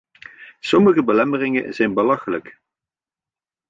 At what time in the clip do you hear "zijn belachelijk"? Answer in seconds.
1.73-2.59